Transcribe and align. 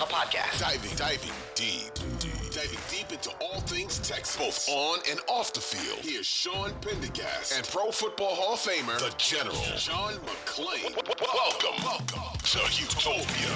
a 0.00 0.04
podcast. 0.04 0.60
Diving, 0.60 0.96
diving 0.96 1.30
deep, 1.54 1.92
deep, 2.18 2.50
diving 2.52 2.78
deep 2.88 3.12
into 3.12 3.30
all 3.40 3.60
things 3.60 3.98
Texas, 3.98 4.36
both 4.36 4.68
on 4.70 4.98
and 5.10 5.20
off 5.28 5.52
the 5.52 5.60
field. 5.60 5.98
Here's 6.00 6.26
Sean 6.26 6.72
Pendergast 6.80 7.52
and 7.54 7.66
Pro 7.68 7.90
Football 7.90 8.34
Hall 8.34 8.54
of 8.54 8.60
Famer, 8.60 8.98
the 8.98 9.14
General 9.18 9.54
John 9.76 10.14
McClain. 10.14 10.96
Welcome, 11.20 11.84
welcome 11.84 12.38
to 12.42 12.58
Utopia. 12.80 13.50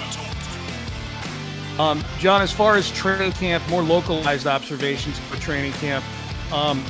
Um, 1.79 2.03
John, 2.19 2.41
as 2.43 2.51
far 2.51 2.75
as 2.75 2.91
training 2.91 3.31
camp, 3.33 3.67
more 3.67 3.81
localized 3.81 4.45
observations 4.45 5.17
for 5.17 5.37
training 5.41 5.73
camp. 5.73 6.05
Um, 6.53 6.85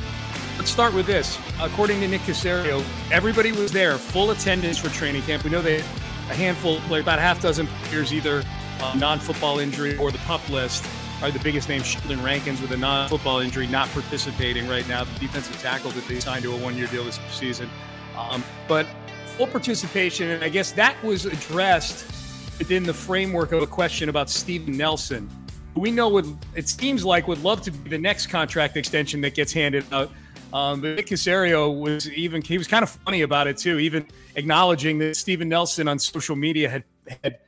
let's 0.58 0.70
start 0.70 0.92
with 0.92 1.06
this. 1.06 1.38
According 1.60 2.00
to 2.00 2.08
Nick 2.08 2.20
Caserio, 2.22 2.84
everybody 3.10 3.52
was 3.52 3.72
there, 3.72 3.96
full 3.96 4.32
attendance 4.32 4.76
for 4.76 4.90
training 4.90 5.22
camp. 5.22 5.44
We 5.44 5.50
know 5.50 5.62
that 5.62 5.80
a 6.28 6.34
handful, 6.34 6.80
like 6.90 7.02
about 7.02 7.18
a 7.18 7.22
half 7.22 7.40
dozen 7.40 7.66
players, 7.84 8.12
either 8.12 8.44
uh, 8.80 8.94
non-football 8.96 9.58
injury 9.58 9.96
or 9.96 10.10
the 10.10 10.18
pup 10.18 10.48
list, 10.48 10.84
are 11.22 11.30
the 11.30 11.38
biggest 11.38 11.68
name. 11.68 11.82
Sheldon 11.82 12.22
Rankins 12.22 12.60
with 12.60 12.72
a 12.72 12.76
non-football 12.76 13.40
injury, 13.40 13.66
not 13.66 13.88
participating 13.88 14.68
right 14.68 14.86
now. 14.86 15.04
The 15.04 15.18
defensive 15.18 15.60
tackle 15.60 15.90
that 15.92 16.06
they 16.06 16.20
signed 16.20 16.42
to 16.42 16.52
a 16.52 16.56
one-year 16.58 16.88
deal 16.88 17.04
this 17.04 17.18
season, 17.30 17.70
um, 18.18 18.44
but 18.68 18.86
full 19.36 19.46
participation, 19.46 20.30
and 20.30 20.44
I 20.44 20.48
guess 20.48 20.72
that 20.72 21.02
was 21.02 21.26
addressed 21.26 22.06
within 22.58 22.84
the 22.84 22.94
framework 22.94 23.52
of 23.52 23.62
a 23.62 23.66
question 23.66 24.08
about 24.08 24.30
Steven 24.30 24.76
Nelson. 24.76 25.28
We 25.74 25.90
know 25.90 26.08
what 26.08 26.26
it 26.54 26.68
seems 26.68 27.04
like 27.04 27.28
would 27.28 27.42
love 27.42 27.60
to 27.62 27.70
be 27.70 27.90
the 27.90 27.98
next 27.98 28.28
contract 28.28 28.76
extension 28.76 29.20
that 29.20 29.34
gets 29.34 29.52
handed 29.52 29.84
out. 29.92 30.10
Um, 30.54 30.80
but 30.80 30.96
Nick 30.96 31.06
Caserio 31.06 31.78
was 31.78 32.08
even 32.10 32.40
he 32.40 32.56
was 32.56 32.66
kind 32.66 32.82
of 32.82 32.88
funny 32.88 33.22
about 33.22 33.46
it 33.46 33.58
too, 33.58 33.78
even 33.78 34.06
acknowledging 34.36 34.98
that 35.00 35.16
Steven 35.16 35.48
Nelson 35.48 35.86
on 35.86 35.98
social 35.98 36.36
media 36.36 36.70
had 36.70 36.84
had 37.22 37.38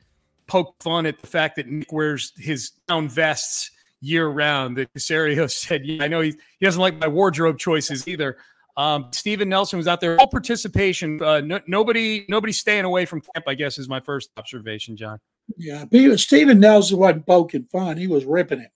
poked 0.49 0.83
fun 0.83 1.05
at 1.05 1.19
the 1.19 1.27
fact 1.27 1.55
that 1.55 1.67
Nick 1.67 1.93
wears 1.93 2.33
his 2.35 2.71
down 2.87 3.07
vests 3.07 3.71
year 4.01 4.27
round. 4.27 4.77
That 4.77 4.93
Caserio 4.93 5.49
said, 5.67 5.85
"Yeah, 5.85 6.03
I 6.03 6.07
know 6.07 6.19
he 6.19 6.31
he 6.59 6.65
doesn't 6.65 6.81
like 6.81 6.97
my 6.97 7.07
wardrobe 7.07 7.57
choices 7.57 8.07
either." 8.07 8.37
Um, 8.75 9.07
Steven 9.11 9.49
Nelson 9.49 9.77
was 9.77 9.87
out 9.87 9.99
there, 9.99 10.17
all 10.19 10.27
participation. 10.27 11.21
Uh, 11.21 11.41
no, 11.41 11.59
nobody, 11.67 12.25
nobody 12.29 12.53
staying 12.53 12.85
away 12.85 13.05
from 13.05 13.21
camp. 13.21 13.45
I 13.47 13.53
guess 13.53 13.77
is 13.77 13.89
my 13.89 13.99
first 13.99 14.29
observation, 14.37 14.95
John. 14.95 15.19
Yeah, 15.57 15.85
Steven 16.15 16.59
Nelson 16.59 16.97
wasn't 16.97 17.25
poking 17.25 17.65
fun; 17.71 17.97
he 17.97 18.07
was 18.07 18.25
ripping 18.25 18.59
it, 18.59 18.71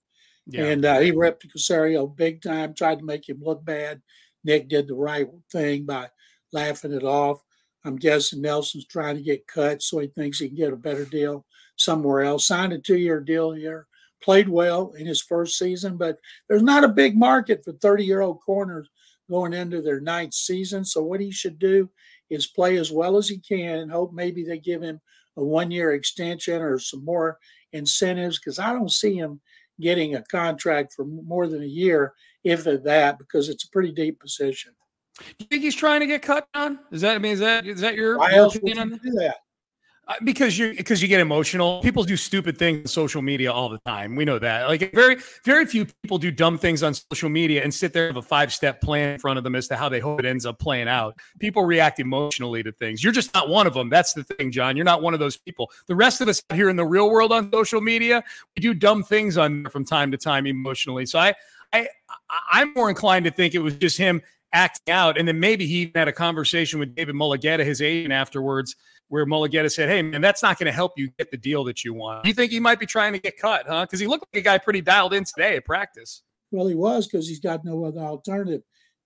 yeah. 0.47 0.65
and 0.65 0.85
uh, 0.85 0.99
he 0.99 1.11
ripped 1.11 1.47
Caserio 1.47 2.13
big 2.13 2.41
time. 2.41 2.73
Tried 2.73 2.99
to 2.99 3.05
make 3.05 3.27
him 3.27 3.41
look 3.41 3.63
bad. 3.63 4.01
Nick 4.43 4.67
did 4.67 4.87
the 4.87 4.95
right 4.95 5.27
thing 5.51 5.85
by 5.85 6.09
laughing 6.51 6.91
it 6.91 7.03
off. 7.03 7.41
I'm 7.85 7.97
guessing 7.97 8.41
Nelson's 8.41 8.85
trying 8.85 9.15
to 9.15 9.21
get 9.21 9.47
cut, 9.47 9.81
so 9.81 9.99
he 9.99 10.07
thinks 10.07 10.39
he 10.39 10.47
can 10.47 10.57
get 10.57 10.73
a 10.73 10.77
better 10.77 11.05
deal 11.05 11.45
somewhere 11.75 12.21
else. 12.21 12.47
Signed 12.47 12.73
a 12.73 12.79
two-year 12.79 13.19
deal 13.19 13.51
here. 13.51 13.87
Played 14.21 14.47
well 14.47 14.93
in 14.97 15.05
his 15.05 15.21
first 15.21 15.57
season, 15.57 15.97
but 15.97 16.17
there's 16.47 16.63
not 16.63 16.85
a 16.85 16.89
big 16.89 17.17
market 17.17 17.61
for 17.63 17.73
30-year-old 17.73 18.39
corners 18.41 18.87
going 19.29 19.53
into 19.53 19.81
their 19.81 19.99
ninth 19.99 20.33
season. 20.33 20.85
So 20.85 21.03
what 21.03 21.19
he 21.19 21.29
should 21.29 21.59
do 21.59 21.89
is 22.29 22.47
play 22.47 22.77
as 22.77 22.91
well 22.91 23.17
as 23.17 23.27
he 23.27 23.37
can 23.39 23.79
and 23.79 23.91
hope 23.91 24.13
maybe 24.13 24.43
they 24.43 24.59
give 24.59 24.81
him 24.81 25.01
a 25.35 25.43
one 25.43 25.71
year 25.71 25.93
extension 25.93 26.61
or 26.61 26.79
some 26.79 27.03
more 27.03 27.37
incentives 27.73 28.39
because 28.39 28.59
I 28.59 28.71
don't 28.71 28.91
see 28.91 29.15
him 29.15 29.41
getting 29.81 30.15
a 30.15 30.23
contract 30.23 30.93
for 30.93 31.05
more 31.05 31.47
than 31.47 31.63
a 31.63 31.67
year, 31.67 32.13
if 32.43 32.67
at 32.67 32.83
that, 32.83 33.17
because 33.17 33.49
it's 33.49 33.65
a 33.65 33.69
pretty 33.69 33.91
deep 33.91 34.19
position. 34.19 34.73
Do 35.19 35.25
you 35.39 35.45
think 35.45 35.63
he's 35.63 35.75
trying 35.75 35.99
to 35.99 36.07
get 36.07 36.21
cut 36.21 36.47
on? 36.53 36.79
Is 36.91 37.01
that 37.01 37.15
I 37.15 37.17
mean 37.19 37.33
is 37.33 37.39
that 37.39 37.65
is 37.67 37.81
that 37.81 37.95
your, 37.95 38.17
Why 38.17 38.33
else 38.33 38.55
opinion 38.55 38.77
would 38.77 38.77
you 38.77 38.81
on 38.81 38.89
that? 38.89 39.03
do 39.03 39.11
that? 39.19 39.37
Uh, 40.05 40.15
because 40.25 40.59
you 40.59 40.75
because 40.75 41.01
you 41.01 41.07
get 41.07 41.21
emotional. 41.21 41.81
People 41.81 42.03
do 42.03 42.17
stupid 42.17 42.57
things 42.57 42.81
on 42.81 42.87
social 42.87 43.21
media 43.21 43.53
all 43.53 43.69
the 43.69 43.77
time. 43.85 44.17
We 44.17 44.25
know 44.25 44.37
that. 44.37 44.67
Like 44.67 44.91
very 44.93 45.17
very 45.45 45.65
few 45.65 45.85
people 45.85 46.17
do 46.17 46.29
dumb 46.29 46.57
things 46.57 46.83
on 46.83 46.93
social 46.93 47.29
media 47.29 47.63
and 47.63 47.73
sit 47.73 47.93
there 47.93 48.07
with 48.07 48.17
a 48.17 48.21
five 48.21 48.51
step 48.51 48.81
plan 48.81 49.13
in 49.13 49.19
front 49.19 49.37
of 49.37 49.45
them 49.45 49.55
as 49.55 49.69
to 49.69 49.77
how 49.77 49.87
they 49.87 50.01
hope 50.01 50.19
it 50.19 50.25
ends 50.25 50.45
up 50.45 50.59
playing 50.59 50.89
out. 50.89 51.17
People 51.39 51.63
react 51.63 52.01
emotionally 52.01 52.61
to 52.63 52.73
things. 52.73 53.01
You're 53.01 53.13
just 53.13 53.33
not 53.33 53.47
one 53.47 53.65
of 53.65 53.73
them. 53.73 53.89
That's 53.89 54.11
the 54.11 54.25
thing, 54.25 54.51
John. 54.51 54.75
You're 54.75 54.83
not 54.83 55.01
one 55.01 55.13
of 55.13 55.21
those 55.21 55.37
people. 55.37 55.71
The 55.87 55.95
rest 55.95 56.19
of 56.19 56.27
us 56.27 56.43
out 56.49 56.57
here 56.57 56.69
in 56.69 56.75
the 56.75 56.85
real 56.85 57.09
world 57.09 57.31
on 57.31 57.49
social 57.53 57.79
media, 57.79 58.25
we 58.57 58.61
do 58.61 58.73
dumb 58.73 59.03
things 59.03 59.37
on 59.37 59.65
from 59.69 59.85
time 59.85 60.11
to 60.11 60.17
time 60.17 60.47
emotionally. 60.47 61.05
So 61.05 61.17
I 61.17 61.33
I 61.71 61.87
I'm 62.51 62.73
more 62.73 62.89
inclined 62.89 63.23
to 63.23 63.31
think 63.31 63.55
it 63.55 63.59
was 63.59 63.77
just 63.77 63.97
him 63.97 64.21
acting 64.53 64.93
out, 64.93 65.17
and 65.17 65.27
then 65.27 65.39
maybe 65.39 65.65
he 65.65 65.81
even 65.81 65.93
had 65.95 66.07
a 66.07 66.13
conversation 66.13 66.79
with 66.79 66.95
David 66.95 67.15
Mulugheta, 67.15 67.65
his 67.65 67.81
agent, 67.81 68.13
afterwards 68.13 68.75
where 69.09 69.25
Mulugheta 69.25 69.71
said, 69.71 69.89
"Hey, 69.89 70.01
man, 70.01 70.21
that's 70.21 70.41
not 70.41 70.57
going 70.57 70.67
to 70.67 70.71
help 70.71 70.93
you 70.97 71.09
get 71.17 71.29
the 71.31 71.37
deal 71.37 71.63
that 71.65 71.83
you 71.83 71.93
want." 71.93 72.25
You 72.25 72.33
think 72.33 72.51
he 72.51 72.59
might 72.59 72.79
be 72.79 72.85
trying 72.85 73.13
to 73.13 73.19
get 73.19 73.37
cut, 73.37 73.65
huh? 73.67 73.85
Because 73.85 73.99
he 73.99 74.07
looked 74.07 74.25
like 74.33 74.41
a 74.41 74.43
guy 74.43 74.57
pretty 74.57 74.81
dialed 74.81 75.13
in 75.13 75.23
today 75.23 75.55
at 75.55 75.65
practice. 75.65 76.23
Well, 76.51 76.67
he 76.67 76.75
was 76.75 77.07
because 77.07 77.27
he's 77.27 77.39
got 77.39 77.65
no 77.65 77.85
other 77.85 77.99
alternative. 77.99 78.61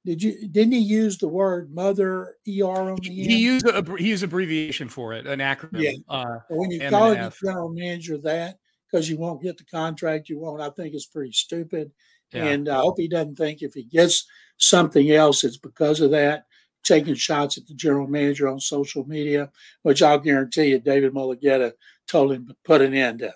Did 0.06 0.24
you? 0.24 0.48
Didn't 0.48 0.74
he 0.74 0.80
use 0.80 1.18
the 1.18 1.28
word 1.28 1.74
mother 1.74 2.36
er 2.48 2.64
on 2.66 2.96
the 2.96 3.10
He 3.10 3.40
used 3.40 3.68
a 3.68 3.84
he 3.98 4.08
used 4.08 4.24
abbreviation 4.24 4.88
for 4.88 5.14
it, 5.14 5.28
an 5.28 5.40
acronym. 5.40 5.82
Yeah. 5.82 5.92
Uh, 6.08 6.40
when 6.50 6.72
you 6.72 6.90
call 6.90 7.10
the 7.10 7.34
general 7.44 7.74
manager 7.74 8.18
that 8.20 8.58
because 8.90 9.10
you 9.10 9.18
won't 9.18 9.42
get 9.42 9.58
the 9.58 9.66
contract 9.66 10.30
you 10.30 10.40
want, 10.40 10.62
I 10.62 10.70
think 10.70 10.94
it's 10.94 11.08
pretty 11.08 11.34
stupid. 11.34 11.92
Yeah. 12.32 12.46
And 12.46 12.70
I 12.70 12.78
hope 12.78 12.98
he 12.98 13.08
doesn't 13.08 13.38
think 13.38 13.62
if 13.62 13.74
he 13.74 13.84
gets 13.84 14.26
something 14.58 15.12
else, 15.12 15.44
it's 15.44 15.58
because 15.58 16.02
of 16.02 16.12
that 16.12 16.46
taking 16.84 17.16
shots 17.16 17.58
at 17.58 17.68
the 17.68 17.74
general 17.74 18.08
manager 18.08 18.48
on 18.48 18.60
social 18.60 19.06
media, 19.08 19.52
which 19.82 20.02
I'll 20.02 20.20
guarantee 20.20 20.68
you 20.68 20.80
David 20.80 21.14
Mulugheta 21.14 21.74
told 22.08 22.32
him 22.32 22.48
to 22.48 22.56
put 22.64 22.82
an 22.82 22.94
end 22.94 23.20
to. 23.20 23.34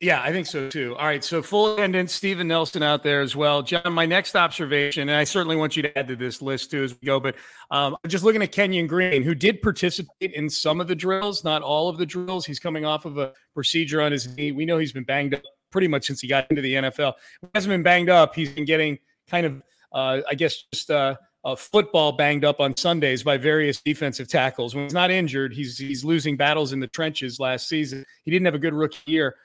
Yeah, 0.00 0.22
I 0.22 0.32
think 0.32 0.46
so 0.46 0.70
too. 0.70 0.96
All 0.96 1.04
right, 1.04 1.22
so 1.22 1.42
full 1.42 1.74
attendance, 1.74 2.14
Steven 2.14 2.48
Nelson 2.48 2.82
out 2.82 3.02
there 3.02 3.20
as 3.20 3.36
well. 3.36 3.62
John, 3.62 3.92
my 3.92 4.06
next 4.06 4.34
observation, 4.34 5.10
and 5.10 5.18
I 5.18 5.24
certainly 5.24 5.56
want 5.56 5.76
you 5.76 5.82
to 5.82 5.98
add 5.98 6.08
to 6.08 6.16
this 6.16 6.40
list 6.40 6.70
too 6.70 6.82
as 6.82 6.92
we 6.92 7.04
go, 7.04 7.20
but 7.20 7.36
um, 7.70 7.98
just 8.06 8.24
looking 8.24 8.42
at 8.42 8.50
Kenyon 8.50 8.86
Green, 8.86 9.22
who 9.22 9.34
did 9.34 9.60
participate 9.60 10.32
in 10.32 10.48
some 10.48 10.80
of 10.80 10.88
the 10.88 10.94
drills, 10.94 11.44
not 11.44 11.60
all 11.60 11.90
of 11.90 11.98
the 11.98 12.06
drills. 12.06 12.46
He's 12.46 12.58
coming 12.58 12.86
off 12.86 13.04
of 13.04 13.18
a 13.18 13.34
procedure 13.52 14.00
on 14.00 14.10
his 14.10 14.34
knee. 14.36 14.52
We 14.52 14.64
know 14.64 14.78
he's 14.78 14.92
been 14.92 15.04
banged 15.04 15.34
up 15.34 15.42
pretty 15.70 15.88
much 15.88 16.06
since 16.06 16.20
he 16.20 16.28
got 16.28 16.46
into 16.50 16.62
the 16.62 16.74
NFL. 16.74 17.14
He 17.40 17.48
hasn't 17.54 17.70
been 17.70 17.82
banged 17.82 18.08
up. 18.08 18.34
He's 18.34 18.50
been 18.50 18.64
getting 18.64 18.98
kind 19.28 19.46
of, 19.46 19.62
uh, 19.92 20.20
I 20.28 20.34
guess, 20.34 20.64
just 20.72 20.90
uh, 20.90 21.16
uh, 21.44 21.56
football 21.56 22.12
banged 22.12 22.44
up 22.44 22.60
on 22.60 22.76
Sundays 22.76 23.22
by 23.22 23.36
various 23.36 23.80
defensive 23.80 24.28
tackles. 24.28 24.74
When 24.74 24.84
he's 24.84 24.94
not 24.94 25.10
injured, 25.10 25.52
he's 25.54 25.78
he's 25.78 26.04
losing 26.04 26.36
battles 26.36 26.72
in 26.72 26.80
the 26.80 26.88
trenches 26.88 27.40
last 27.40 27.68
season. 27.68 28.04
He 28.24 28.30
didn't 28.30 28.46
have 28.46 28.54
a 28.54 28.58
good 28.58 28.74
rookie 28.74 29.10
year. 29.10 29.36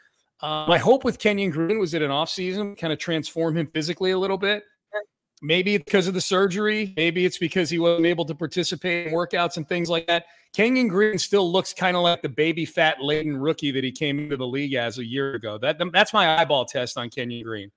Uh, 0.42 0.66
my 0.68 0.78
hope 0.78 1.04
with 1.06 1.18
Kenyon 1.18 1.50
Green 1.50 1.80
was 1.80 1.92
that 1.94 2.02
an 2.02 2.12
offseason 2.12 2.78
kind 2.78 2.92
of 2.92 3.00
transform 3.00 3.58
him 3.58 3.68
physically 3.68 4.12
a 4.12 4.18
little 4.18 4.38
bit. 4.38 4.64
Maybe 5.46 5.78
because 5.78 6.08
of 6.08 6.14
the 6.14 6.22
surgery. 6.22 6.94
Maybe 6.96 7.26
it's 7.26 7.38
because 7.38 7.70
he 7.70 7.80
wasn't 7.80 8.08
able 8.08 8.26
to 8.26 8.36
participate 8.36 9.08
in 9.08 9.14
workouts 9.14 9.58
and 9.58 9.68
things 9.68 9.90
like 9.90 10.08
that. 10.08 10.26
Kenyon 10.54 10.88
Green 10.88 11.18
still 11.18 11.52
looks 11.52 11.74
kind 11.74 11.98
of 11.98 12.04
like 12.04 12.22
the 12.22 12.30
baby 12.30 12.66
fat 12.66 13.02
laden 13.02 13.38
rookie 13.38 13.72
that 13.72 13.84
he 13.84 13.92
came 13.92 14.20
into 14.20 14.38
the 14.38 14.48
league 14.48 14.74
as 14.74 14.98
a 14.98 15.06
year 15.06 15.36
ago. 15.36 15.58
That 15.58 15.78
that's 15.92 16.14
my 16.14 16.40
eyeball 16.40 16.66
test 16.66 16.98
on 16.98 17.10
Kenyon 17.10 17.44
Green 17.44 17.72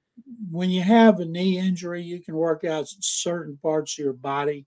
when 0.50 0.70
you 0.70 0.82
have 0.82 1.20
a 1.20 1.24
knee 1.24 1.58
injury, 1.58 2.02
you 2.02 2.20
can 2.20 2.34
work 2.34 2.64
out 2.64 2.88
certain 2.88 3.58
parts 3.60 3.98
of 3.98 4.04
your 4.04 4.12
body, 4.12 4.66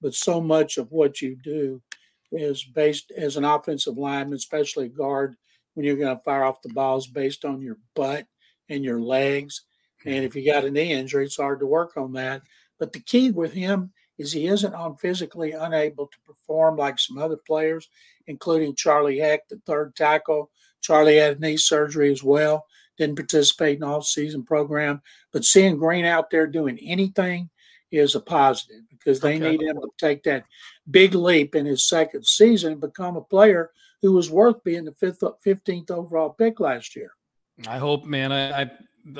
but 0.00 0.14
so 0.14 0.40
much 0.40 0.78
of 0.78 0.90
what 0.90 1.20
you 1.20 1.36
do 1.36 1.82
is 2.32 2.64
based 2.64 3.10
as 3.16 3.36
an 3.36 3.44
offensive 3.44 3.96
lineman, 3.96 4.34
especially 4.34 4.88
guard, 4.88 5.36
when 5.74 5.86
you're 5.86 5.96
going 5.96 6.16
to 6.16 6.22
fire 6.22 6.44
off 6.44 6.62
the 6.62 6.68
balls 6.70 7.06
based 7.06 7.44
on 7.44 7.60
your 7.60 7.78
butt 7.94 8.26
and 8.68 8.84
your 8.84 9.00
legs. 9.00 9.62
And 10.04 10.24
if 10.24 10.34
you 10.34 10.44
got 10.44 10.64
a 10.64 10.70
knee 10.70 10.92
injury, 10.92 11.26
it's 11.26 11.36
hard 11.36 11.60
to 11.60 11.66
work 11.66 11.96
on 11.96 12.12
that. 12.14 12.42
But 12.78 12.92
the 12.92 13.00
key 13.00 13.30
with 13.30 13.52
him 13.52 13.92
is 14.18 14.32
he 14.32 14.46
isn't 14.46 14.74
on 14.74 14.96
physically 14.96 15.52
unable 15.52 16.06
to 16.06 16.18
perform 16.26 16.76
like 16.76 16.98
some 16.98 17.18
other 17.18 17.36
players, 17.36 17.88
including 18.26 18.74
Charlie 18.74 19.18
Heck, 19.18 19.48
the 19.48 19.60
third 19.66 19.94
tackle. 19.94 20.50
Charlie 20.80 21.16
had 21.16 21.40
knee 21.40 21.56
surgery 21.56 22.10
as 22.10 22.22
well 22.22 22.66
didn't 23.00 23.16
participate 23.16 23.78
in 23.78 23.82
all 23.82 24.02
season 24.02 24.44
program. 24.44 25.00
But 25.32 25.44
seeing 25.44 25.78
Green 25.78 26.04
out 26.04 26.30
there 26.30 26.46
doing 26.46 26.78
anything 26.82 27.48
is 27.90 28.14
a 28.14 28.20
positive 28.20 28.82
because 28.90 29.20
they 29.20 29.36
okay. 29.36 29.52
need 29.52 29.62
him 29.62 29.76
to 29.76 29.88
take 29.98 30.22
that 30.24 30.44
big 30.88 31.14
leap 31.14 31.54
in 31.54 31.66
his 31.66 31.88
second 31.88 32.26
season 32.26 32.72
and 32.72 32.80
become 32.80 33.16
a 33.16 33.22
player 33.22 33.70
who 34.02 34.12
was 34.12 34.30
worth 34.30 34.62
being 34.62 34.84
the 34.84 34.92
fifth, 34.92 35.20
15th 35.20 35.90
overall 35.90 36.30
pick 36.30 36.60
last 36.60 36.94
year. 36.94 37.12
I 37.66 37.78
hope, 37.78 38.04
man. 38.04 38.32
I, 38.32 38.62
I, 38.62 38.70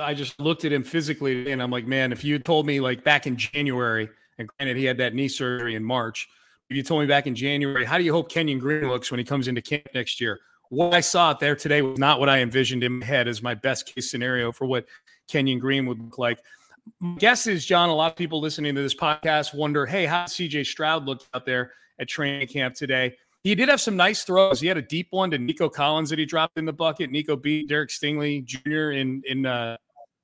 I 0.00 0.14
just 0.14 0.38
looked 0.40 0.64
at 0.64 0.72
him 0.72 0.82
physically 0.82 1.50
and 1.52 1.62
I'm 1.62 1.70
like, 1.70 1.86
man, 1.86 2.12
if 2.12 2.24
you 2.24 2.38
told 2.38 2.66
me 2.66 2.80
like 2.80 3.04
back 3.04 3.26
in 3.26 3.36
January, 3.36 4.08
and 4.38 4.48
granted 4.48 4.76
he 4.76 4.84
had 4.84 4.98
that 4.98 5.14
knee 5.14 5.28
surgery 5.28 5.74
in 5.74 5.84
March, 5.84 6.28
if 6.68 6.76
you 6.76 6.82
told 6.82 7.00
me 7.00 7.06
back 7.06 7.26
in 7.26 7.34
January, 7.34 7.84
how 7.84 7.98
do 7.98 8.04
you 8.04 8.12
hope 8.12 8.30
Kenyon 8.30 8.58
Green 8.58 8.88
looks 8.88 9.10
when 9.10 9.18
he 9.18 9.24
comes 9.24 9.48
into 9.48 9.60
camp 9.60 9.88
next 9.94 10.20
year? 10.20 10.40
what 10.70 10.94
I 10.94 11.00
saw 11.00 11.30
out 11.30 11.40
there 11.40 11.56
today 11.56 11.82
was 11.82 11.98
not 11.98 12.20
what 12.20 12.28
I 12.28 12.40
envisioned 12.40 12.82
in 12.84 13.00
my 13.00 13.06
head 13.06 13.28
as 13.28 13.42
my 13.42 13.54
best 13.54 13.92
case 13.92 14.10
scenario 14.10 14.52
for 14.52 14.66
what 14.66 14.86
Kenyon 15.28 15.58
Green 15.58 15.84
would 15.86 16.00
look 16.00 16.16
like. 16.18 16.38
My 17.00 17.16
guess 17.18 17.46
is, 17.46 17.66
John, 17.66 17.88
a 17.88 17.94
lot 17.94 18.12
of 18.12 18.16
people 18.16 18.40
listening 18.40 18.74
to 18.76 18.82
this 18.82 18.94
podcast 18.94 19.52
wonder, 19.52 19.84
hey, 19.84 20.06
how 20.06 20.24
CJ 20.24 20.64
Stroud 20.66 21.06
looked 21.06 21.28
out 21.34 21.44
there 21.44 21.72
at 21.98 22.08
training 22.08 22.46
camp 22.46 22.76
today? 22.76 23.16
He 23.42 23.54
did 23.54 23.68
have 23.68 23.80
some 23.80 23.96
nice 23.96 24.22
throws. 24.24 24.60
He 24.60 24.66
had 24.66 24.76
a 24.76 24.82
deep 24.82 25.08
one 25.10 25.30
to 25.30 25.38
Nico 25.38 25.68
Collins 25.68 26.10
that 26.10 26.18
he 26.18 26.26
dropped 26.26 26.58
in 26.58 26.64
the 26.66 26.72
bucket. 26.72 27.10
Nico 27.10 27.36
beat 27.36 27.68
Derek 27.68 27.90
Stingley 27.90 28.44
Jr. 28.44 28.90
in 28.92 29.22
in 29.26 29.46
uh, 29.46 29.76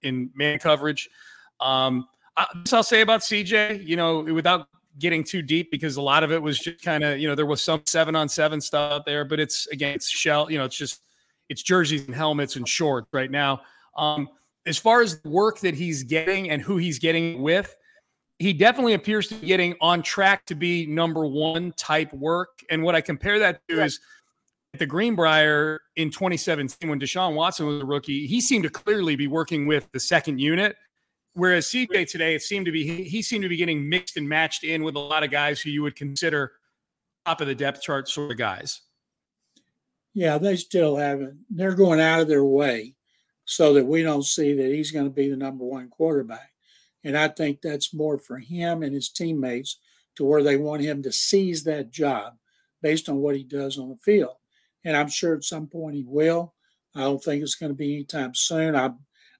in 0.03 0.31
man 0.35 0.59
coverage. 0.59 1.09
Um, 1.61 2.07
I, 2.37 2.47
this 2.63 2.73
I'll 2.73 2.83
say 2.83 3.01
about 3.01 3.21
CJ. 3.21 3.87
You 3.87 3.97
know, 3.97 4.21
without 4.21 4.69
getting 4.99 5.25
too 5.25 5.43
deep, 5.43 5.71
because 5.71 5.97
a 5.97 6.03
lot 6.03 6.25
of 6.25 6.33
it 6.33 6.43
was 6.43 6.59
just 6.59 6.83
kind 6.83 7.05
of 7.05 7.19
you 7.19 7.29
know 7.29 7.35
there 7.35 7.47
was 7.47 7.63
some 7.63 7.83
seven 7.87 8.15
on 8.15 8.29
seven 8.29 8.61
stuff 8.61 8.93
out 8.93 9.07
there, 9.07 9.25
but 9.25 9.41
it's 9.41 9.67
again 9.69 9.95
it's 9.95 10.09
shell. 10.09 10.51
You 10.51 10.59
know, 10.59 10.65
it's 10.65 10.77
just 10.77 11.03
it's 11.49 11.63
jerseys 11.63 12.07
and 12.07 12.15
helmets 12.15 12.57
and 12.57 12.69
shorts 12.69 13.09
right 13.13 13.31
now. 13.31 13.63
Um, 13.97 14.29
as 14.67 14.77
far 14.77 15.01
as 15.01 15.21
work 15.25 15.61
that 15.61 15.75
he's 15.75 16.03
getting 16.03 16.51
and 16.51 16.61
who 16.61 16.77
he's 16.77 16.99
getting 16.99 17.41
with, 17.41 17.75
he 18.39 18.53
definitely 18.53 18.95
appears 18.95 19.29
to 19.29 19.35
be 19.35 19.47
getting 19.47 19.75
on 19.81 20.03
track 20.03 20.45
to 20.47 20.55
be 20.55 20.87
number 20.87 21.27
one 21.27 21.73
type 21.73 22.13
work. 22.13 22.63
And 22.69 22.83
what 22.83 22.95
I 22.95 23.01
compare 23.01 23.39
that 23.39 23.61
to 23.69 23.83
is 23.83 24.01
at 24.75 24.81
the 24.81 24.87
Greenbrier 24.87 25.81
in 25.97 26.11
2017 26.11 26.91
when 26.91 27.01
Deshaun 27.01 27.35
Watson 27.35 27.67
was 27.67 27.83
a 27.83 27.87
rookie, 27.87 28.27
he 28.27 28.41
seemed 28.41 28.65
to 28.65 28.71
clearly 28.71 29.17
be 29.17 29.27
working 29.27 29.67
with 29.67 29.91
the 29.93 30.01
second 30.01 30.39
unit. 30.39 30.77
Whereas 31.33 31.67
CJ 31.67 32.11
today, 32.11 32.35
it 32.35 32.43
seemed 32.43 32.67
to 32.67 32.73
be 32.73 32.87
he, 32.87 33.05
he 33.05 33.23
seemed 33.23 33.43
to 33.43 33.49
be 33.49 33.57
getting 33.57 33.89
mixed 33.89 34.17
and 34.17 34.29
matched 34.29 34.65
in 34.65 34.83
with 34.83 34.97
a 34.97 35.01
lot 35.01 35.23
of 35.23 35.31
guys 35.31 35.61
who 35.61 35.71
you 35.71 35.83
would 35.83 35.97
consider 35.97 36.53
top 37.27 37.41
of 37.41 37.47
the 37.47 37.55
depth 37.55 37.83
chart 37.83 38.09
sort 38.09 38.31
of 38.31 38.39
guys. 38.39 38.83
Yeah, 40.15 40.39
they 40.39 40.57
still 40.57 40.97
haven't. 40.97 41.41
They're 41.51 41.75
going 41.75 42.01
out 42.01 42.21
of 42.21 42.29
their 42.29 42.45
way 42.45 42.95
so 43.45 43.75
that 43.75 43.85
we 43.85 44.03
don't 44.03 44.25
see 44.25 44.55
that 44.55 44.73
he's 44.73 44.91
going 44.91 45.05
to 45.05 45.11
be 45.11 45.29
the 45.29 45.37
number 45.37 45.65
one 45.65 45.89
quarterback. 45.89 46.51
And 47.07 47.17
I 47.17 47.29
think 47.29 47.61
that's 47.61 47.95
more 47.95 48.19
for 48.19 48.37
him 48.37 48.83
and 48.83 48.93
his 48.93 49.11
teammates 49.11 49.79
to 50.17 50.25
where 50.25 50.43
they 50.43 50.57
want 50.57 50.83
him 50.83 51.05
to 51.05 51.13
seize 51.13 51.63
that 51.63 51.93
job 51.93 52.33
based 52.83 53.09
on 53.09 53.19
what 53.19 53.37
he 53.37 53.45
does 53.45 53.79
on 53.79 53.91
the 53.91 53.97
field. 53.99 54.35
And 54.85 54.97
I'm 54.97 55.09
sure 55.09 55.37
at 55.37 55.45
some 55.45 55.69
point 55.69 55.95
he 55.95 56.05
will. 56.05 56.53
I 56.97 57.03
don't 57.03 57.23
think 57.23 57.45
it's 57.45 57.55
going 57.55 57.71
to 57.71 57.77
be 57.77 57.95
anytime 57.95 58.35
soon. 58.35 58.75
I 58.75 58.91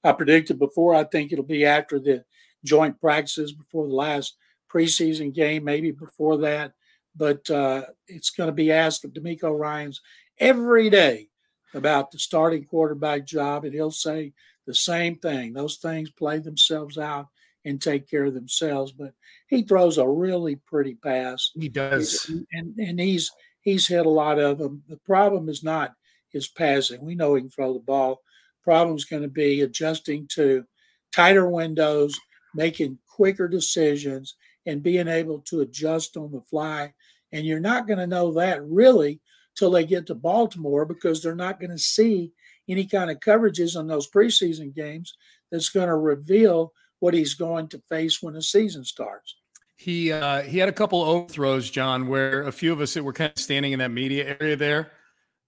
I 0.05 0.13
predicted 0.13 0.61
before. 0.61 0.95
I 0.95 1.03
think 1.03 1.33
it'll 1.33 1.45
be 1.45 1.65
after 1.65 1.99
the 1.99 2.25
joint 2.65 3.01
practices 3.01 3.53
before 3.53 3.89
the 3.89 3.95
last 3.95 4.37
preseason 4.73 5.35
game, 5.35 5.65
maybe 5.65 5.91
before 5.91 6.39
that. 6.39 6.73
But 7.17 7.51
uh, 7.51 7.83
it's 8.07 8.31
going 8.31 8.47
to 8.47 8.55
be 8.55 8.71
asked 8.71 9.05
of 9.05 9.13
DeMeco 9.13 9.59
Ryans 9.59 10.01
every 10.39 10.89
day 10.89 11.31
about 11.75 12.13
the 12.13 12.21
starting 12.21 12.65
quarterback 12.65 13.27
job, 13.27 13.65
and 13.65 13.75
he'll 13.75 13.91
say 13.91 14.35
the 14.67 14.75
same 14.75 15.17
thing. 15.17 15.53
Those 15.53 15.79
things 15.79 16.11
play 16.11 16.39
themselves 16.39 16.97
out 16.97 17.27
and 17.67 17.83
take 17.83 18.09
care 18.09 18.25
of 18.25 18.35
themselves. 18.35 18.93
But 18.93 19.13
he 19.49 19.63
throws 19.63 19.99
a 19.99 20.09
really 20.09 20.57
pretty 20.57 20.95
pass. 20.95 21.51
He 21.55 21.69
does, 21.69 22.31
and 22.53 22.75
and 22.79 22.99
he's 22.99 23.31
he's 23.61 23.87
hit 23.87 24.07
a 24.07 24.11
lot 24.11 24.39
of 24.39 24.57
them. 24.57 24.83
The 24.89 24.97
problem 24.99 25.51
is 25.51 25.63
not 25.63 25.93
his 26.31 26.49
passing. 26.49 27.05
We 27.05 27.15
know 27.15 27.35
he 27.35 27.43
can 27.43 27.51
throw 27.51 27.75
the 27.75 27.81
ball. 27.81 28.23
Problem 28.63 28.97
is 28.97 29.05
going 29.05 29.23
to 29.23 29.29
be 29.29 29.61
adjusting 29.61 30.27
to 30.35 30.65
tighter 31.13 31.49
windows, 31.49 32.19
making 32.55 32.99
quicker 33.07 33.49
decisions, 33.49 34.37
and 34.65 34.83
being 34.83 35.09
able 35.09 35.41
to 35.41 35.61
adjust 35.61 36.17
on 36.17 36.33
the 36.33 36.41
fly. 36.43 36.95
And 37.33 37.45
you're 37.45 37.61
not 37.61 37.87
going 37.87 37.99
to 37.99 38.07
know 38.07 38.33
that 38.35 38.65
really 38.65 39.21
till 39.57 39.71
they 39.71 39.85
get 39.85 40.07
to 40.07 40.15
Baltimore 40.15 40.85
because 40.85 41.23
they're 41.23 41.35
not 41.35 41.59
going 41.59 41.71
to 41.71 41.79
see 41.79 42.33
any 42.69 42.87
kind 42.87 43.11
of 43.11 43.21
coverages 43.21 43.77
on 43.77 43.87
those 43.87 44.11
preseason 44.11 44.75
games 44.75 45.15
that's 45.51 45.69
going 45.69 45.89
to 45.89 45.97
reveal 45.97 46.73
what 47.01 47.15
he's 47.15 47.35
going 47.35 47.69
to 47.69 47.83
face 47.89 48.23
when 48.23 48.35
the 48.35 48.43
season 48.43 48.85
starts. 48.85 49.37
He 49.77 50.11
uh, 50.11 50.43
he 50.43 50.59
had 50.59 50.69
a 50.69 50.73
couple 50.73 51.03
of 51.03 51.09
overthrows, 51.09 51.71
John, 51.71 52.09
where 52.09 52.43
a 52.43 52.53
few 52.53 52.73
of 52.73 52.81
us 52.81 52.95
that 52.95 53.05
were 53.05 53.13
kind 53.13 53.31
of 53.31 53.39
standing 53.39 53.73
in 53.73 53.79
that 53.81 53.91
media 53.91 54.37
area 54.41 54.57
there 54.57 54.93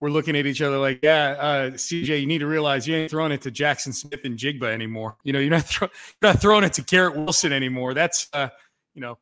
we're 0.00 0.10
looking 0.10 0.36
at 0.36 0.46
each 0.46 0.62
other 0.62 0.78
like, 0.78 1.00
yeah, 1.02 1.30
uh, 1.38 1.70
CJ, 1.70 2.20
you 2.20 2.26
need 2.26 2.38
to 2.38 2.46
realize 2.46 2.86
you 2.86 2.94
ain't 2.94 3.10
throwing 3.10 3.32
it 3.32 3.42
to 3.42 3.50
Jaxon 3.50 3.92
Smith-Njigba 3.92 4.64
anymore. 4.64 5.16
You 5.24 5.32
know, 5.32 5.40
you're 5.40 5.50
not, 5.50 5.64
throw, 5.64 5.88
you're 6.22 6.32
not 6.32 6.40
throwing 6.40 6.64
it 6.64 6.72
to 6.74 6.82
Garrett 6.82 7.16
Wilson 7.16 7.52
anymore. 7.52 7.94
That's, 7.94 8.28
uh, 8.32 8.48
you 8.94 9.00
know, 9.00 9.18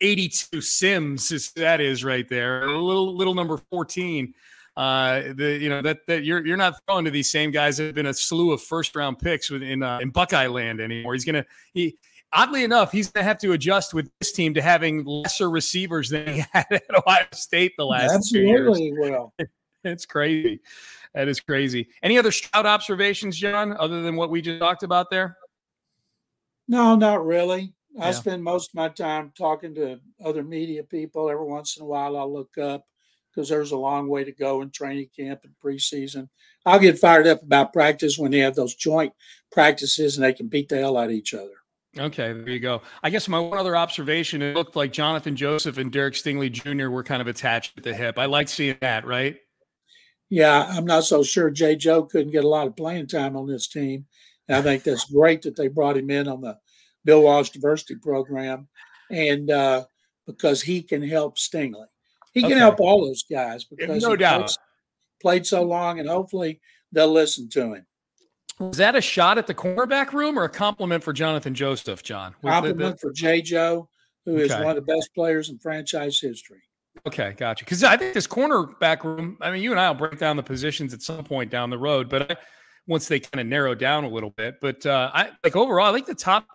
82 0.00 0.60
Sims 0.60 1.32
is 1.32 1.52
that 1.52 1.80
is 1.80 2.04
right 2.04 2.28
there. 2.28 2.64
A 2.64 2.80
little 2.80 3.14
little 3.14 3.34
number 3.34 3.56
14. 3.70 4.34
Uh, 4.76 5.32
the 5.34 5.58
you 5.58 5.70
know 5.70 5.80
that 5.80 6.06
that 6.06 6.24
you're 6.24 6.46
you're 6.46 6.56
not 6.56 6.78
throwing 6.86 7.04
to 7.06 7.10
these 7.10 7.30
same 7.30 7.50
guys 7.50 7.78
that 7.78 7.84
have 7.86 7.94
been 7.94 8.06
a 8.06 8.14
slew 8.14 8.52
of 8.52 8.62
first 8.62 8.94
round 8.94 9.18
picks 9.18 9.50
in 9.50 9.82
uh, 9.82 9.98
in 10.00 10.10
Buckeye 10.10 10.46
land 10.46 10.80
anymore. 10.80 11.14
He's 11.14 11.24
gonna 11.24 11.46
he 11.72 11.96
oddly 12.32 12.62
enough 12.62 12.92
he's 12.92 13.10
gonna 13.10 13.24
have 13.24 13.38
to 13.38 13.52
adjust 13.52 13.94
with 13.94 14.10
this 14.20 14.32
team 14.32 14.52
to 14.52 14.60
having 14.60 15.02
lesser 15.04 15.48
receivers 15.48 16.10
than 16.10 16.28
he 16.28 16.44
had 16.52 16.66
at 16.70 16.82
Ohio 16.94 17.24
State 17.32 17.72
the 17.78 17.86
last 17.86 18.14
absolutely 18.14 18.92
well. 18.98 19.32
it's 19.84 20.04
crazy. 20.04 20.60
That 21.14 21.28
is 21.28 21.40
crazy. 21.40 21.88
Any 22.02 22.18
other 22.18 22.30
scout 22.30 22.66
observations, 22.66 23.38
John, 23.38 23.74
other 23.78 24.02
than 24.02 24.16
what 24.16 24.28
we 24.28 24.42
just 24.42 24.60
talked 24.60 24.82
about 24.82 25.08
there? 25.10 25.38
No, 26.68 26.96
not 26.96 27.24
really. 27.24 27.72
I 27.98 28.10
spend 28.12 28.44
most 28.44 28.70
of 28.70 28.74
my 28.74 28.90
time 28.90 29.32
talking 29.38 29.74
to 29.76 29.98
other 30.22 30.42
media 30.42 30.82
people. 30.82 31.30
Every 31.30 31.46
once 31.46 31.78
in 31.78 31.82
a 31.82 31.86
while, 31.86 32.18
I'll 32.18 32.30
look 32.30 32.58
up 32.58 32.84
because 33.36 33.48
there's 33.50 33.72
a 33.72 33.76
long 33.76 34.08
way 34.08 34.24
to 34.24 34.32
go 34.32 34.62
in 34.62 34.70
training 34.70 35.08
camp 35.16 35.40
and 35.44 35.52
preseason. 35.62 36.28
I'll 36.64 36.78
get 36.78 36.98
fired 36.98 37.26
up 37.26 37.42
about 37.42 37.72
practice 37.72 38.18
when 38.18 38.30
they 38.30 38.38
have 38.38 38.54
those 38.54 38.74
joint 38.74 39.12
practices 39.52 40.16
and 40.16 40.24
they 40.24 40.32
can 40.32 40.48
beat 40.48 40.68
the 40.68 40.78
hell 40.78 40.96
out 40.96 41.06
of 41.06 41.10
each 41.12 41.34
other. 41.34 41.52
Okay, 41.98 42.32
there 42.32 42.48
you 42.48 42.60
go. 42.60 42.82
I 43.02 43.10
guess 43.10 43.28
my 43.28 43.38
one 43.38 43.58
other 43.58 43.76
observation, 43.76 44.42
it 44.42 44.54
looked 44.54 44.76
like 44.76 44.92
Johnathan 44.92 45.34
Joseph 45.34 45.78
and 45.78 45.92
Derek 45.92 46.14
Stingley 46.14 46.50
Jr. 46.50 46.88
were 46.88 47.04
kind 47.04 47.22
of 47.22 47.28
attached 47.28 47.78
at 47.78 47.84
the 47.84 47.94
hip. 47.94 48.18
I 48.18 48.26
like 48.26 48.48
seeing 48.48 48.76
that, 48.80 49.06
right? 49.06 49.36
Yeah, 50.28 50.66
I'm 50.68 50.84
not 50.84 51.04
so 51.04 51.22
sure 51.22 51.50
Jay 51.50 51.76
Joe 51.76 52.02
couldn't 52.02 52.32
get 52.32 52.44
a 52.44 52.48
lot 52.48 52.66
of 52.66 52.76
playing 52.76 53.06
time 53.06 53.36
on 53.36 53.46
this 53.46 53.68
team. 53.68 54.06
And 54.48 54.56
I 54.56 54.62
think 54.62 54.82
that's 54.82 55.04
great 55.12 55.42
that 55.42 55.56
they 55.56 55.68
brought 55.68 55.96
him 55.96 56.10
in 56.10 56.28
on 56.28 56.40
the 56.40 56.58
Bill 57.04 57.22
Walsh 57.22 57.50
Diversity 57.50 57.94
Program, 57.94 58.68
and 59.10 59.50
uh, 59.50 59.84
because 60.26 60.60
he 60.60 60.82
can 60.82 61.02
help 61.02 61.38
Stingley, 61.38 61.86
he 62.36 62.48
can 62.48 62.58
help 62.58 62.80
all 62.80 63.06
those 63.06 63.24
guys 63.30 63.64
because 63.64 64.02
no 64.02 64.14
doubt 64.14 64.46
played, 64.46 64.56
played 65.22 65.46
so 65.46 65.62
long, 65.62 65.98
and 65.98 66.08
hopefully 66.08 66.60
they'll 66.92 67.10
listen 67.10 67.48
to 67.48 67.74
him. 67.74 67.86
Was 68.58 68.76
that 68.76 68.94
a 68.94 69.00
shot 69.00 69.38
at 69.38 69.46
the 69.46 69.54
cornerback 69.54 70.12
room 70.12 70.38
or 70.38 70.44
a 70.44 70.48
compliment 70.48 71.02
for 71.02 71.12
Johnathan 71.12 71.54
Joseph, 71.54 72.02
John? 72.02 72.34
Was 72.42 72.52
compliment 72.52 72.78
the, 72.78 72.92
the... 72.92 72.98
for 72.98 73.12
Jay 73.12 73.40
Joe, 73.40 73.88
who 74.26 74.36
is 74.36 74.52
okay. 74.52 74.62
one 74.62 74.76
of 74.76 74.86
the 74.86 74.92
best 74.92 75.14
players 75.14 75.48
in 75.48 75.58
franchise 75.58 76.20
history. 76.20 76.60
Okay, 77.06 77.34
gotcha. 77.36 77.64
Because 77.64 77.84
I 77.84 77.96
think 77.96 78.14
this 78.14 78.26
cornerback 78.26 79.04
room. 79.04 79.38
I 79.40 79.50
mean, 79.50 79.62
you 79.62 79.70
and 79.70 79.80
I 79.80 79.88
will 79.88 79.96
break 79.98 80.18
down 80.18 80.36
the 80.36 80.42
positions 80.42 80.92
at 80.92 81.02
some 81.02 81.24
point 81.24 81.50
down 81.50 81.70
the 81.70 81.78
road, 81.78 82.08
but 82.08 82.32
I, 82.32 82.36
once 82.86 83.08
they 83.08 83.20
kind 83.20 83.40
of 83.40 83.46
narrow 83.46 83.74
down 83.74 84.04
a 84.04 84.08
little 84.08 84.30
bit. 84.30 84.56
But 84.60 84.84
uh, 84.84 85.10
I 85.12 85.30
like 85.42 85.56
overall, 85.56 85.90
I 85.90 85.92
think 85.92 86.06
the 86.06 86.14
top 86.14 86.46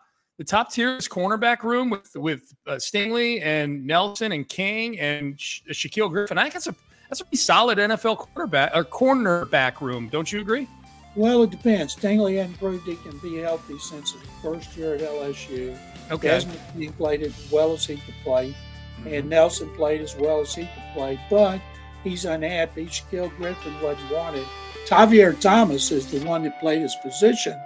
the 0.42 0.46
top 0.46 0.72
tier 0.72 0.96
is 0.98 1.08
cornerback 1.08 1.62
room 1.62 1.92
with 1.92 2.16
with 2.16 2.52
uh, 2.66 2.72
Stingley 2.72 3.44
and 3.44 3.86
Nelson 3.86 4.32
and 4.32 4.50
King 4.50 5.00
and 5.00 5.40
Sha- 5.40 5.70
Shaquill 5.70 6.10
Griffin. 6.10 6.40
I 6.40 6.42
think 6.42 6.56
that's 6.56 6.66
a 6.66 6.74
that's 7.10 7.22
a 7.22 7.26
pretty 7.26 7.38
solid 7.38 7.78
NFL 7.78 8.18
quarterback 8.18 8.72
or 8.76 8.84
cornerback 8.84 9.82
room. 9.82 10.10
Don't 10.10 10.32
you 10.32 10.42
agree? 10.42 10.68
Well, 11.16 11.44
it 11.44 11.52
depends. 11.52 11.96
Stingley 11.96 12.58
proved 12.58 12.88
he 12.88 12.96
can 12.96 13.20
be 13.20 13.38
healthy 13.38 13.78
since 13.78 14.14
his 14.14 14.22
first 14.42 14.76
year 14.76 14.96
at 14.96 15.02
LSU. 15.02 15.78
Okay. 16.10 16.30
Desmond 16.30 16.60
he 16.76 16.90
played 16.90 17.22
as 17.22 17.52
well 17.52 17.74
as 17.74 17.86
he 17.86 17.98
could 17.98 18.16
play, 18.24 18.50
mm-hmm. 18.50 19.14
and 19.14 19.30
Nelson 19.30 19.70
played 19.76 20.02
as 20.02 20.16
well 20.16 20.40
as 20.40 20.56
he 20.56 20.64
could 20.64 20.94
play, 20.96 21.20
but 21.30 21.62
he's 22.04 22.26
unhappy. 22.26 22.88
Shaquill 22.88 23.30
Griffin 23.38 23.80
wasn't 23.80 24.12
wanted. 24.12 24.48
Tavierre 24.88 25.40
Thomas 25.40 25.92
is 25.92 26.08
the 26.08 26.26
one 26.28 26.42
that 26.46 26.60
played 26.60 26.82
his 26.82 26.96
position 26.96 27.62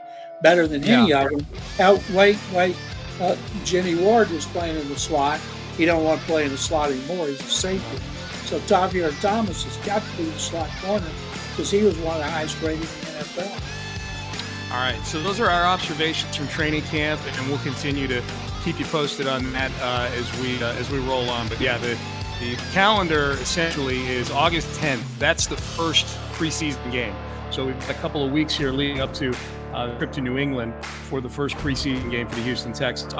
better 0.46 0.68
than 0.68 0.84
any 0.84 1.10
yeah. 1.10 1.24
of 1.24 1.32
them. 1.32 1.48
Out, 1.80 2.10
wait, 2.12 2.38
wait. 2.54 2.78
Uh, 3.20 3.36
Jimmy 3.64 3.96
Ward 3.96 4.30
was 4.30 4.46
playing 4.46 4.78
in 4.80 4.88
the 4.90 5.00
slot. 5.00 5.40
He 5.75 5.86
don't 5.86 6.04
want 6.04 6.22
to 6.22 6.28
play 6.28 6.46
in 6.46 6.52
the 6.52 6.58
slot 6.58 6.92
anymore. 6.92 7.25
He's 7.25 7.42
a 7.42 7.44
safety. 7.46 7.98
So 8.46 8.60
Tavierre 8.60 9.20
Thomas 9.22 9.64
has 9.64 9.75
got 9.78 10.04
to 10.04 10.18
be 10.18 10.25
the 10.25 10.38
slot 10.38 10.70
corner 10.84 11.10
because 11.50 11.72
he 11.72 11.82
was 11.82 11.98
one 11.98 12.18
of 12.18 12.24
the 12.24 12.30
highest 12.30 12.62
rated 12.62 12.84
in 12.84 12.90
the 12.90 13.24
NFL. 13.24 14.72
All 14.72 14.82
right, 14.82 15.04
so 15.04 15.20
those 15.24 15.40
are 15.40 15.50
our 15.50 15.64
observations 15.64 16.36
from 16.36 16.48
training 16.48 16.84
camp, 16.84 17.20
and 17.25 17.48
we'll 17.48 17.58
continue 17.60 18.08
to 18.08 18.22
keep 18.64 18.80
you 18.80 18.86
posted 18.86 19.25
on 19.25 19.52
that 19.54 19.72
uh, 19.82 20.12
as 20.14 20.42
we 20.42 20.62
uh, 20.62 20.74
as 20.74 20.92
we 20.92 21.00
roll 21.00 21.28
on. 21.30 21.48
But 21.48 21.60
yeah, 21.60 21.80
the 21.80 21.98
the 22.40 22.56
calendar 22.72 23.32
essentially 23.32 24.06
is 24.08 24.30
August 24.30 24.68
10th. 24.80 25.04
That's 25.18 25.48
the 25.48 25.58
first 25.58 26.06
preseason 26.34 26.92
game. 26.92 27.16
So 27.55 27.65
we've 27.65 27.79
got 27.79 27.91
a 27.91 27.93
couple 27.93 28.25
of 28.25 28.33
weeks 28.33 28.53
here 28.53 28.74
leading 28.74 29.00
up 29.00 29.13
to 29.13 29.33
uh, 29.74 29.97
trip 29.97 30.12
to 30.12 30.19
New 30.19 30.38
England 30.38 30.74
for 30.83 31.21
the 31.21 31.29
first 31.29 31.55
preseason 31.55 32.12
game 32.12 32.27
for 32.27 32.35
the 32.35 32.41
Houston 32.41 32.74
Texans. 32.74 33.13